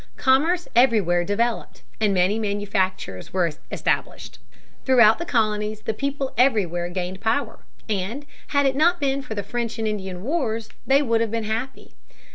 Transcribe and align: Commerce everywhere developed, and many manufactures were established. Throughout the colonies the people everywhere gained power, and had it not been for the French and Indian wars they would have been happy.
Commerce 0.17 0.67
everywhere 0.75 1.23
developed, 1.23 1.83
and 1.99 2.11
many 2.11 2.39
manufactures 2.39 3.31
were 3.33 3.51
established. 3.71 4.39
Throughout 4.83 5.19
the 5.19 5.27
colonies 5.27 5.81
the 5.81 5.93
people 5.93 6.33
everywhere 6.39 6.89
gained 6.89 7.21
power, 7.21 7.59
and 7.87 8.25
had 8.47 8.65
it 8.65 8.75
not 8.75 8.99
been 8.99 9.21
for 9.21 9.35
the 9.35 9.43
French 9.43 9.77
and 9.77 9.87
Indian 9.87 10.23
wars 10.23 10.69
they 10.87 11.03
would 11.03 11.21
have 11.21 11.29
been 11.29 11.43
happy. 11.43 11.93